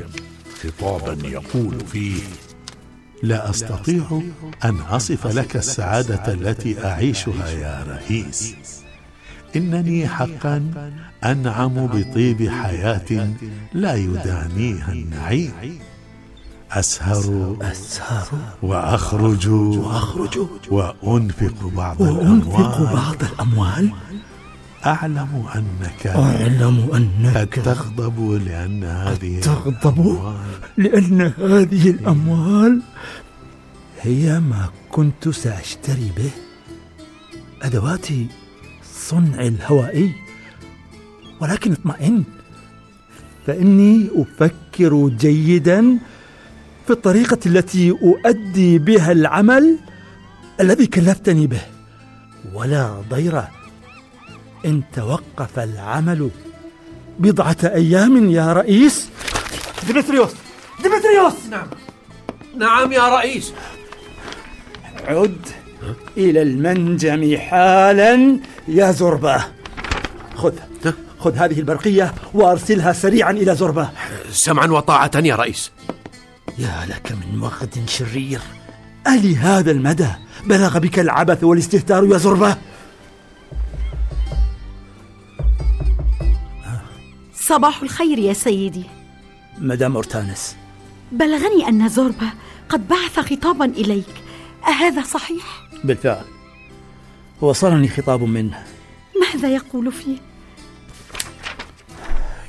خطابا 0.63 1.27
يقول 1.27 1.79
فيه 1.79 2.21
لا 3.23 3.49
أستطيع 3.49 4.21
أن 4.65 4.75
أصف 4.75 5.27
لك 5.27 5.55
السعادة 5.55 6.33
التي 6.33 6.85
أعيشها 6.85 7.49
يا 7.49 7.85
رئيس. 7.87 8.55
إنني 9.55 10.07
حقا 10.07 10.71
أنعم 11.23 11.87
بطيب 11.87 12.49
حياة 12.49 13.33
لا 13.73 13.95
يدانيها 13.95 14.91
النعيم. 14.91 15.79
أسهر 16.71 17.55
أسهر 17.61 18.27
وأخرج 18.61 19.47
وأخرج 19.47 20.39
وأنفق 20.71 21.67
بعض 21.75 22.01
وأنفق 22.01 22.77
الأموال. 22.77 22.93
بعض 22.93 23.15
الأموال. 23.23 23.91
أعلم 24.87 25.45
أنك 25.55 26.07
أعلم 26.07 26.89
قد 26.91 26.95
أنك 26.95 27.53
تغضب 27.53 28.17
لأن 28.47 28.83
هذه 28.83 29.39
تغضب 29.39 29.99
لأن 30.77 31.21
هذه 31.21 31.89
الأموال 31.89 32.81
هي 34.01 34.39
ما 34.39 34.69
كنت 34.91 35.29
سأشتري 35.29 36.11
به. 36.17 36.31
أدوات 37.61 38.07
صنع 38.93 39.39
الهوائي. 39.41 40.11
ولكن 41.41 41.71
اطمئن 41.71 42.23
فإني 43.47 44.09
أفكر 44.15 45.07
جيدا 45.07 45.97
في 46.85 46.93
الطريقة 46.93 47.39
التي 47.45 47.91
أؤدي 47.91 48.79
بها 48.79 49.11
العمل 49.11 49.79
الذي 50.61 50.87
كلفتني 50.87 51.47
به. 51.47 51.61
ولا 52.53 53.01
ضير 53.09 53.43
إن 54.65 54.81
توقف 54.93 55.59
العمل 55.59 56.29
بضعة 57.19 57.57
أيام 57.63 58.29
يا 58.31 58.53
رئيس. 58.53 59.09
ديمتريوس! 59.87 60.31
ديمتريوس! 60.83 61.33
نعم. 61.51 61.67
نعم 62.57 62.91
يا 62.91 63.09
رئيس. 63.17 63.53
عد 65.07 65.45
إلى 66.17 66.41
المنجم 66.41 67.37
حالا 67.37 68.39
يا 68.67 68.91
زوربا. 68.91 69.45
خذ 70.35 70.53
خذ 71.19 71.35
هذه 71.35 71.59
البرقية 71.59 72.13
وأرسلها 72.33 72.93
سريعا 72.93 73.31
إلى 73.31 73.55
زوربا. 73.55 73.89
سمعا 74.31 74.67
وطاعة 74.67 75.11
يا 75.15 75.35
رئيس. 75.35 75.71
يا 76.57 76.85
لك 76.89 77.11
من 77.11 77.41
وقت 77.41 77.89
شرير. 77.89 78.39
ألهذا 79.07 79.71
المدى 79.71 80.09
بلغ 80.45 80.79
بك 80.79 80.99
العبث 80.99 81.43
والاستهتار 81.43 82.05
يا 82.05 82.17
زربة؟ 82.17 82.57
صباح 87.47 87.81
الخير 87.81 88.19
يا 88.19 88.33
سيدي. 88.33 88.83
مدام 89.57 89.95
أورتانس 89.95 90.55
بلغني 91.11 91.67
أن 91.67 91.89
زوربا 91.89 92.29
قد 92.69 92.87
بعث 92.87 93.19
خطابا 93.19 93.65
إليك. 93.65 94.23
أهذا 94.67 95.01
صحيح؟ 95.01 95.69
بالفعل. 95.83 96.25
وصلني 97.41 97.87
خطاب 97.87 98.23
منه. 98.23 98.63
ماذا 99.21 99.49
يقول 99.49 99.91
فيه؟ 99.91 100.17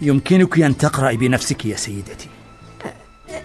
يمكنك 0.00 0.58
أن 0.61 0.76
تقرأي 0.76 1.16
بنفسك 1.16 1.66
يا 1.66 1.76
سيدتي. 1.76 2.28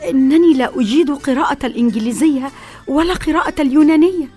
إنني 0.10 0.54
لا 0.54 0.80
أجيد 0.80 1.12
قراءة 1.12 1.66
الإنجليزية 1.66 2.52
ولا 2.88 3.14
قراءة 3.14 3.62
اليونانية. 3.62 4.28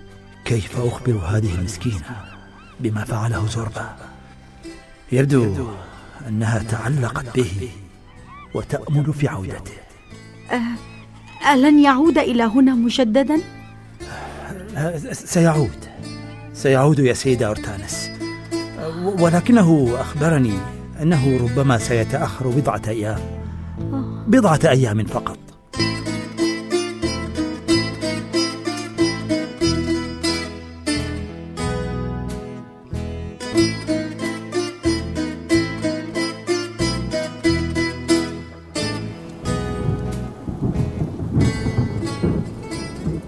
كيف 0.44 0.79
أخبر 0.79 1.12
هذه 1.12 1.55
المسكينة 1.55 2.24
بما 2.81 3.05
فعله 3.05 3.46
زوربا؟ 3.46 3.96
يبدو 5.12 5.68
أنها 6.29 6.59
تعلقت 6.59 7.37
به 7.37 7.69
وتأمل 8.55 9.12
في 9.12 9.29
عودته. 9.29 9.73
ألن 11.53 11.79
يعود 11.79 12.19
إلى 12.19 12.43
هنا 12.43 12.75
مجددا؟ 12.75 13.41
آه، 14.77 14.97
سيعود. 15.12 15.85
سيعود 16.55 16.99
يا 16.99 17.12
سيدة 17.12 17.47
أورتانس 17.47 18.11
ولكنه 19.05 19.95
أخبرني 20.01 20.59
أنه 21.03 21.37
ربما 21.37 21.79
سيتأخر 21.79 22.49
بضعة 22.49 22.83
أيام. 22.89 23.21
بضعة 24.27 24.61
أيام 24.65 25.05
فقط. 25.05 25.39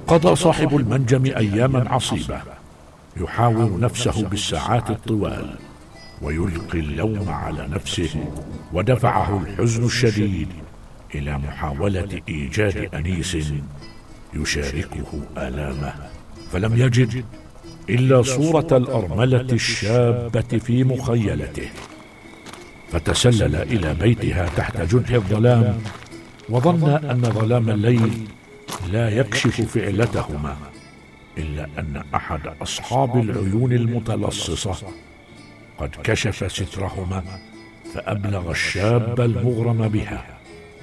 قضى 0.09 0.37
صاحب 0.37 0.77
المنجم 0.77 1.25
أياما 1.25 1.90
عصيبة. 1.90 2.40
يحاور 3.16 3.81
نفسه 3.81 4.29
بالساعات 4.29 4.90
الطوال 4.90 5.55
ويلقي 6.23 6.79
اللوم 6.81 7.29
على 7.29 7.68
نفسه 7.68 8.25
ودفعه 8.73 9.42
الحزن 9.42 9.85
الشديد 9.85 10.49
إلى 11.14 11.38
محاولة 11.38 12.21
إيجاد 12.29 12.94
أنيس 12.94 13.37
يشاركه 14.35 15.21
آلامه. 15.37 15.94
فلم 16.53 16.77
يجد 16.77 17.25
إلا 17.90 18.23
صورة 18.23 18.68
الأرملة 18.73 19.40
الشابة 19.53 20.59
في 20.59 20.85
مخيلته. 20.85 21.68
فتسلل 22.92 23.57
إلى 23.57 23.94
بيتها 23.94 24.47
تحت 24.57 24.81
جنح 24.81 25.11
الظلام 25.11 25.79
وظن 26.49 26.88
أن 26.90 27.23
ظلام 27.23 27.71
الليل 27.71 28.29
لا 28.93 29.09
يكشف 29.09 29.61
فعلتهما 29.61 30.57
إلا 31.39 31.69
أن 31.79 32.03
أحد 32.15 32.41
أصحاب 32.63 33.21
العيون 33.21 33.73
المتلصصة 33.73 34.77
قد 35.79 35.91
كشف 36.05 36.53
سترهما 36.53 37.25
فأبلغ 37.95 38.51
الشاب 38.51 39.21
المغرم 39.21 39.89
بها. 39.89 40.27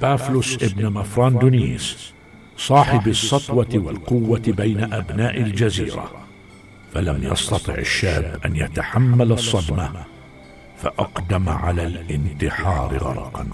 بافلوس 0.01 0.63
ابن 0.63 0.89
مفراندونيس 0.93 2.13
صاحب 2.57 3.07
السطوة 3.07 3.67
والقوة 3.73 4.41
بين 4.47 4.93
أبناء 4.93 5.41
الجزيرة. 5.41 6.11
فلم 6.93 7.23
يستطع 7.23 7.73
الشاب 7.73 8.39
أن 8.45 8.55
يتحمل 8.55 9.31
الصدمة 9.31 10.03
فأقدم 10.77 11.49
على 11.49 11.83
الانتحار 11.87 12.97
غرقا. 12.97 13.47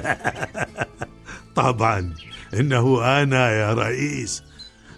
طبعا 1.56 2.14
إنه 2.54 3.04
أنا 3.22 3.50
يا 3.50 3.74
رئيس. 3.74 4.42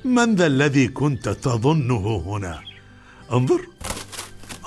من 0.04 0.34
ذا 0.34 0.46
الذي 0.46 0.88
كنت 0.88 1.28
تظنه 1.28 2.22
هنا؟ 2.26 2.60
انظر. 3.32 3.60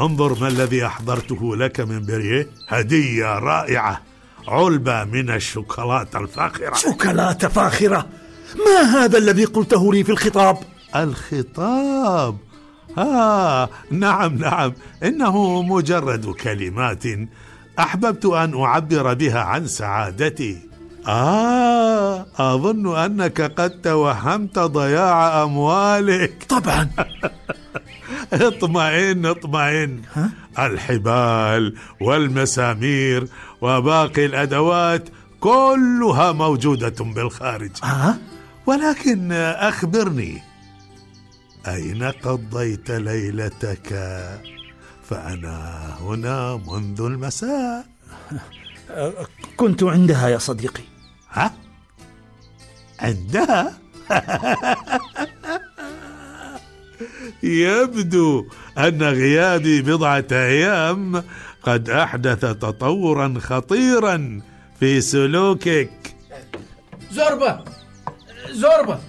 انظر 0.01 0.39
ما 0.39 0.47
الذي 0.47 0.85
أحضرته 0.85 1.55
لك 1.55 1.79
من 1.79 2.05
بريه. 2.05 2.49
هدية 2.67 3.39
رائعة. 3.39 4.01
علبة 4.47 5.03
من 5.03 5.29
الشوكولاتة 5.29 6.19
الفاخرة. 6.19 6.75
شوكولاتة 6.75 7.47
فاخرة؟ 7.47 8.07
ما 8.55 8.81
هذا 8.81 9.17
الذي 9.17 9.45
قلته 9.45 9.93
لي 9.93 10.03
في 10.03 10.11
الخطاب؟ 10.11 10.57
الخطاب؟ 10.95 12.37
آه 12.97 13.69
نعم 13.91 14.37
نعم. 14.37 14.73
إنه 15.03 15.61
مجرد 15.61 16.25
كلمات 16.25 17.03
أحببت 17.79 18.25
أن 18.25 18.61
أعبر 18.61 19.13
بها 19.13 19.39
عن 19.39 19.67
سعادتي. 19.67 20.57
آه 21.07 22.25
أظن 22.37 22.97
أنك 22.97 23.41
قد 23.41 23.81
توهمت 23.81 24.59
ضياع 24.59 25.43
أموالك. 25.43 26.45
طبعا. 26.49 26.89
اطمئن 28.33 29.25
اطمئن. 29.25 30.01
الحبال 30.59 31.75
والمسامير 32.01 33.27
وباقي 33.61 34.25
الأدوات 34.25 35.09
كلها 35.39 36.31
موجودة 36.31 36.95
بالخارج. 36.99 37.71
أه؟ 37.83 38.15
ولكن 38.65 39.31
أخبرني 39.31 40.41
أين 41.67 42.03
قضيت 42.03 42.91
ليلتك؟ 42.91 43.93
فأنا 45.09 45.85
هنا 46.01 46.61
منذ 46.67 47.01
المساء. 47.01 47.85
كنت 49.57 49.83
عندها 49.83 50.27
يا 50.29 50.37
صديقي. 50.37 50.83
ها؟ 51.31 51.53
عندها؟ 52.99 53.73
يبدو 57.43 58.47
أن 58.77 59.03
غيابي 59.03 59.81
بضعة 59.81 60.25
أيام 60.31 61.23
قد 61.63 61.89
أحدث 61.89 62.39
تطورا 62.41 63.33
خطيرا 63.39 64.41
في 64.79 65.01
سلوكك. 65.01 65.89
زوربا! 67.11 67.65
زوربا! 68.51 68.99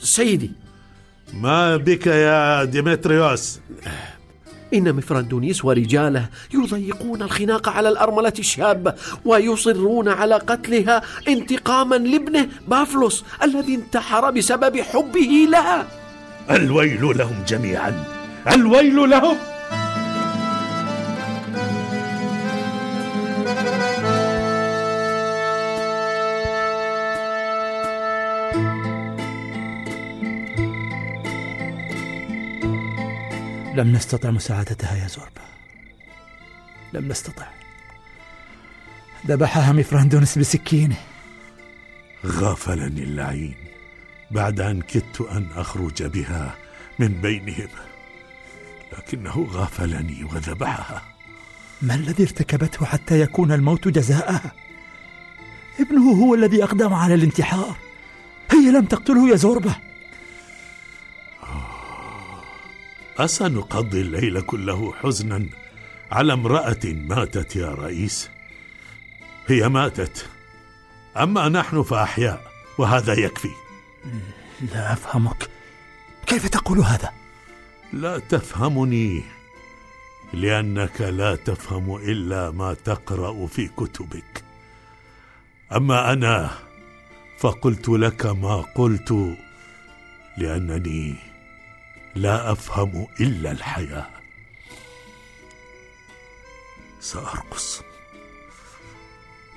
سيدي! 0.00 0.50
ما 1.32 1.76
بك 1.76 2.06
يا 2.06 2.64
ديمتريوس؟ 2.64 3.60
إن 4.74 4.92
مافراندونيس 4.92 5.64
ورجاله 5.64 6.28
يضيقون 6.54 7.22
الخناق 7.22 7.68
على 7.68 7.88
الأرملة 7.88 8.32
الشابة 8.38 8.94
ويصرون 9.24 10.08
على 10.08 10.34
قتلها 10.34 11.02
انتقاما 11.28 11.96
لابنه 11.96 12.48
بافلوس 12.68 13.24
الذي 13.42 13.74
انتحر 13.74 14.30
بسبب 14.30 14.80
حبه 14.80 15.46
لها. 15.50 15.86
الويل 16.50 17.18
لهم 17.18 17.44
جميعا. 17.48 18.04
الويل 18.54 19.10
لهم! 19.10 19.55
لم 33.76 33.92
نستطع 33.92 34.30
مساعدتها 34.30 34.96
يا 34.96 35.08
زوربا. 35.08 35.42
لم 36.92 37.08
نستطع. 37.08 37.46
ذبحها 39.26 39.72
مفراندونس 39.72 40.38
بسكينة. 40.38 40.96
غافلني 42.26 43.02
اللعين 43.02 43.54
بعد 44.30 44.60
أن 44.60 44.80
كدت 44.82 45.20
أن 45.20 45.46
أخرج 45.56 46.02
بها 46.02 46.54
من 46.98 47.08
بينهم. 47.08 47.68
لكنه 48.92 49.48
غافلني 49.50 50.24
وذبحها. 50.24 51.02
ما 51.82 51.94
الذي 51.94 52.22
ارتكبته 52.22 52.86
حتى 52.86 53.20
يكون 53.20 53.52
الموت 53.52 53.88
جزاءها 53.88 54.52
ابنه 55.80 56.12
هو 56.12 56.34
الذي 56.34 56.64
أقدم 56.64 56.94
على 56.94 57.14
الانتحار. 57.14 57.76
هي 58.50 58.70
لم 58.70 58.84
تقتله 58.84 59.28
يا 59.28 59.36
زوربا. 59.36 59.74
أسنقضي 63.18 64.00
الليل 64.00 64.40
كله 64.40 64.92
حزنا 64.92 65.46
على 66.12 66.32
امرأة 66.32 66.80
ماتت 66.84 67.56
يا 67.56 67.68
رئيس. 67.68 68.30
هي 69.46 69.68
ماتت 69.68 70.28
أما 71.16 71.48
نحن 71.48 71.82
فأحياء 71.82 72.52
وهذا 72.78 73.12
يكفي. 73.12 73.50
لا 74.72 74.92
أفهمك. 74.92 75.48
كيف 76.26 76.48
تقول 76.48 76.78
هذا؟ 76.78 77.12
لا 77.92 78.18
تفهمني 78.18 79.22
لأنك 80.32 81.00
لا 81.00 81.36
تفهم 81.36 81.96
إلا 81.96 82.50
ما 82.50 82.74
تقرأ 82.74 83.46
في 83.46 83.68
كتبك. 83.68 84.44
أما 85.72 86.12
أنا 86.12 86.50
فقلت 87.38 87.88
لك 87.88 88.26
ما 88.26 88.56
قلت 88.74 89.36
لأنني 90.38 91.16
لا 92.16 92.52
أفهم 92.52 93.06
إلا 93.20 93.50
الحياة 93.50 94.06
سأرقص 97.00 97.82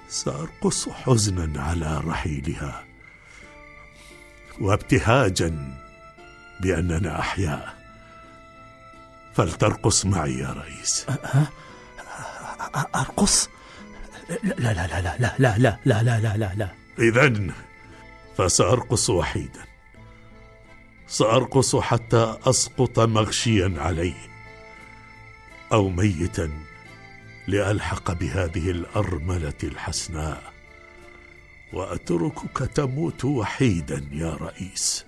سأرقص 0.09 0.89
حزنا 0.89 1.61
على 1.61 2.01
رحيلها 2.05 2.85
وابتهاجا 4.61 5.77
بأننا 6.59 7.19
أحياء 7.19 7.75
فلترقص 9.33 10.05
معي 10.05 10.33
يا 10.39 10.49
رئيس 10.49 11.05
أرقص 12.95 13.49
لا 14.43 14.73
لا 14.73 14.87
لا 14.87 15.01
لا 15.01 15.17
لا 15.19 15.35
لا 15.39 15.57
لا 15.57 15.79
لا 15.85 16.03
لا 16.03 16.19
لا 16.19 16.37
لا 16.37 16.53
لا 16.55 16.69
إذا 16.99 17.53
فسأرقص 18.37 19.09
وحيدا 19.09 19.69
سأرقص 21.09 21.75
حتى 21.75 22.37
أسقط 22.45 22.99
مغشيا 22.99 23.73
عليه 23.77 24.29
أو 25.73 25.89
ميتا 25.89 26.49
لألحق 27.47 28.11
بهذه 28.11 28.71
الأرملة 28.71 29.53
الحسناء 29.63 30.53
وأتركك 31.73 32.57
تموت 32.57 33.25
وحيدا 33.25 34.05
يا 34.11 34.37
رئيس. 34.41 35.05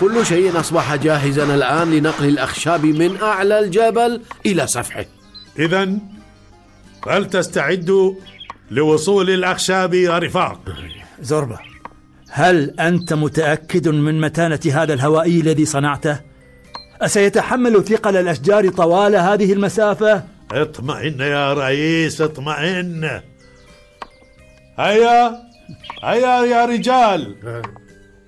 كل 0.00 0.26
شيء 0.26 0.60
أصبح 0.60 0.94
جاهزا 0.94 1.54
الآن 1.54 1.90
لنقل 1.90 2.28
الأخشاب 2.28 2.86
من 2.86 3.16
أعلى 3.22 3.58
الجبل 3.58 4.22
إلى 4.46 4.66
سفحه 4.66 5.04
إذا 5.58 5.98
فلتستعدوا 7.02 8.14
لوصول 8.70 9.30
الأخشاب 9.30 9.94
يا 9.94 10.18
رفاق؟ 10.18 10.60
زوربا 11.20 11.58
هل 12.30 12.80
أنت 12.80 13.12
متأكد 13.12 13.88
من 13.88 14.20
متانة 14.20 14.60
هذا 14.72 14.94
الهوائي 14.94 15.40
الذي 15.40 15.64
صنعته؟ 15.64 16.20
أسيتحمل 17.00 17.84
ثقل 17.84 18.16
الأشجار 18.16 18.68
طوال 18.68 19.16
هذه 19.16 19.52
المسافة؟ 19.52 20.24
اطمئن 20.52 21.20
يا 21.20 21.54
رئيس 21.54 22.20
اطمئن. 22.20 23.20
هيا 24.78 25.36
هيا 26.02 26.44
يا 26.44 26.64
رجال. 26.64 27.34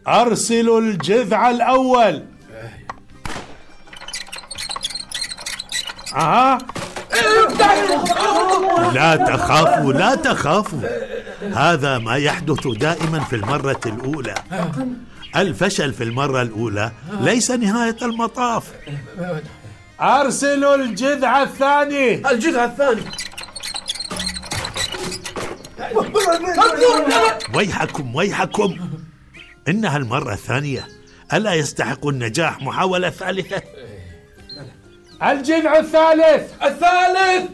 أرسلوا 0.08 0.80
الجذع 0.80 1.50
الأول. 1.50 2.24
أها. 6.14 6.58
لا 8.92 9.16
تخافوا 9.16 9.92
لا 9.92 10.14
تخافوا. 10.14 10.80
هذا 11.54 11.98
ما 11.98 12.16
يحدث 12.16 12.66
دائما 12.66 13.20
في 13.20 13.36
المرة 13.36 13.80
الأولى. 13.86 14.34
الفشل 15.36 15.92
في 15.92 16.04
المرة 16.04 16.42
الأولى 16.42 16.92
ليس 17.20 17.50
نهاية 17.50 17.96
المطاف. 18.02 18.64
أرسلوا 20.00 20.74
الجذع 20.74 21.42
الثاني. 21.42 22.30
الجذع 22.30 22.64
الثاني. 22.64 23.02
ويحكم 27.54 28.14
ويحكم. 28.14 28.76
إنها 29.68 29.96
المرة 29.96 30.32
الثانية 30.32 30.88
ألا 31.32 31.54
يستحق 31.54 32.06
النجاح 32.06 32.62
محاولة 32.62 33.10
ثالثة؟ 33.10 33.62
الجذع 35.22 35.78
الثالث! 35.78 36.52
الثالث! 36.62 37.50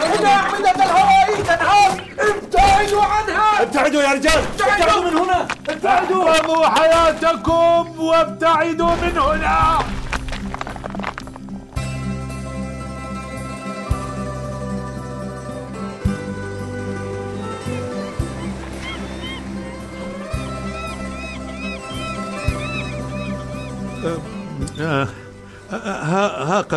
إن 0.00 0.26
أعمدة 0.26 0.70
الهوائي 0.70 1.42
تنهار 1.42 2.04
ابتعدوا 2.18 3.02
عنها! 3.04 3.62
ابتعدوا 3.62 4.02
يا 4.02 4.12
رجال! 4.12 4.42
ابتعدوا! 4.60 5.10
من 5.10 5.16
هنا! 5.16 5.48
ابتعدوا! 5.68 6.66
حياتكم 6.66 8.00
وابتعدوا 8.00 8.94
من 8.94 9.18
هنا! 9.18 9.78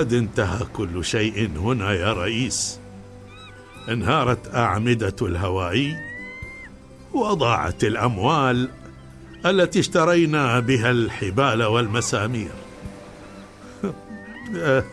قد 0.03 0.13
انتهى 0.13 0.65
كل 0.73 1.05
شيء 1.05 1.57
هنا 1.57 1.91
يا 1.91 2.13
رئيس 2.13 2.79
انهارت 3.89 4.55
أعمدة 4.55 5.15
الهواء 5.21 5.97
وضاعت 7.13 7.83
الأموال 7.83 8.69
التي 9.45 9.79
اشترينا 9.79 10.59
بها 10.59 10.91
الحبال 10.91 11.63
والمسامير 11.63 12.51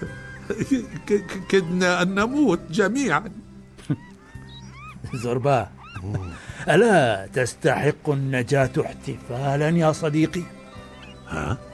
كدنا 1.51 2.03
أن 2.03 2.15
نموت 2.15 2.61
جميعا 2.71 3.33
زربا 5.15 5.69
ألا 6.69 7.27
تستحق 7.27 8.11
النجاة 8.11 8.73
احتفالا 8.81 9.69
يا 9.69 9.93
صديقي؟ 9.93 10.43
ها؟ 11.29 11.70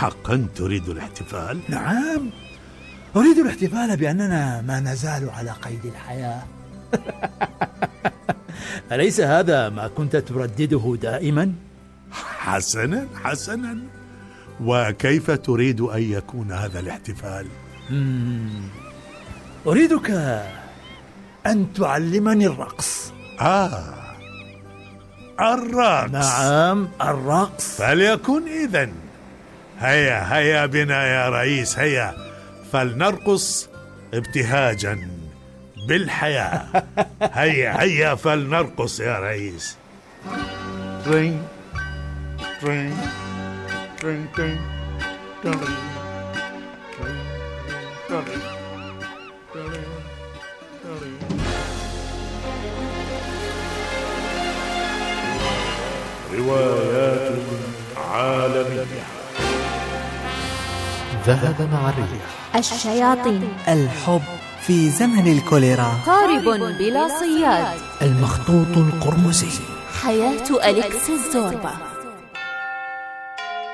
حقا 0.00 0.46
تريد 0.56 0.88
الاحتفال؟ 0.88 1.60
نعم. 1.68 2.30
أريد 3.16 3.38
الاحتفال 3.38 3.96
بأننا 3.96 4.60
ما 4.60 4.80
نزال 4.80 5.30
على 5.30 5.50
قيد 5.50 5.86
الحياة. 5.86 6.42
أليس 8.92 9.20
هذا 9.20 9.68
ما 9.68 9.88
كنت 9.88 10.16
تردده 10.16 10.96
دائما؟ 11.02 11.52
حسنا 12.12 13.06
حسنا. 13.24 13.78
وكيف 14.60 15.30
تريد 15.30 15.80
أن 15.80 16.02
يكون 16.02 16.52
هذا 16.52 16.80
الاحتفال؟ 16.80 17.46
أريدك 19.66 20.10
أن 21.46 21.72
تعلمني 21.72 22.46
الرقص. 22.46 23.12
آه. 23.40 23.94
الرقص. 25.40 26.12
نعم 26.12 26.88
الرقص. 27.02 27.76
فليكن 27.76 28.48
إذن. 28.48 28.92
هيا 29.80 30.36
هيا 30.36 30.66
بنا 30.66 31.06
يا 31.06 31.28
رئيس 31.28 31.78
هيا. 31.78 32.14
فلنرقص 32.72 33.68
ابتهاجا 34.14 35.08
بالحياة. 35.88 36.66
هيا 37.22 37.82
هيا 37.82 38.14
فلنرقص 38.14 39.00
يا 39.00 39.18
رئيس. 39.18 39.76
روايات 56.32 57.32
عالمية 57.96 59.19
ذهب 61.26 61.68
مع 61.72 61.88
الريح. 61.88 62.56
الشياطين. 62.56 63.48
الحب 63.68 64.20
في 64.60 64.90
زمن 64.90 65.32
الكوليرا. 65.32 65.92
قارب 66.06 66.44
بلا 66.78 67.08
صياد. 67.08 67.78
المخطوط 68.02 68.76
القرمزي. 68.76 69.62
حياة 70.02 70.68
أليكس 70.70 71.10
الزوربا 71.10 71.70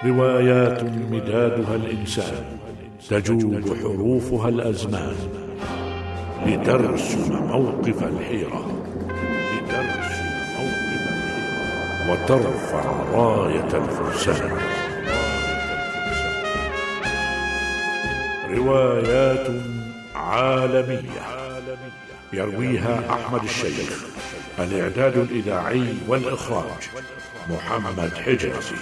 روايات 0.05 0.83
مدادها 0.85 1.75
الإنسان 1.75 2.45
تجوب 3.11 3.77
حروفها 3.83 4.49
الأزمان. 4.49 5.17
لترسم 6.47 7.47
موقف 7.47 8.03
الحيرة. 8.03 8.67
لترسم 9.53 10.27
موقف 10.59 11.03
الحيرة. 11.09 12.11
وترفع 12.11 12.85
راية 13.13 13.71
الفرسان. 13.75 14.76
روايات 18.51 19.47
عالمية. 20.15 21.27
يرويها 22.33 23.03
أحمد 23.11 23.43
الشيخ. 23.43 24.05
الإعداد 24.59 25.17
الإذاعي 25.17 25.95
والإخراج 26.09 26.91
محمد 27.51 28.15
حجازي 28.15 28.77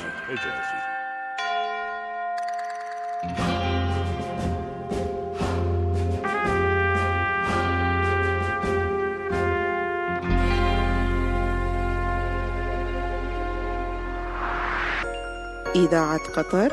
إذاعة 15.76 16.20
قطر 16.36 16.72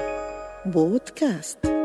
بودكاست. 0.66 1.81